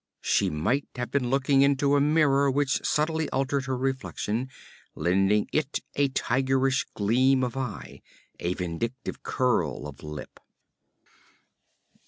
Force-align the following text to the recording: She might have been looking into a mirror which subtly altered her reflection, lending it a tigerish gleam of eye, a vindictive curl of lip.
She 0.23 0.49
might 0.49 0.87
have 0.95 1.11
been 1.11 1.29
looking 1.29 1.61
into 1.61 1.95
a 1.95 2.01
mirror 2.01 2.49
which 2.49 2.83
subtly 2.83 3.29
altered 3.29 3.65
her 3.65 3.77
reflection, 3.77 4.49
lending 4.95 5.47
it 5.53 5.79
a 5.93 6.07
tigerish 6.09 6.87
gleam 6.95 7.43
of 7.43 7.55
eye, 7.55 8.01
a 8.39 8.55
vindictive 8.55 9.21
curl 9.21 9.85
of 9.85 10.01
lip. 10.01 10.39